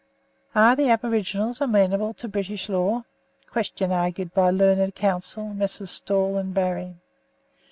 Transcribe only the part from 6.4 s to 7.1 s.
Barry.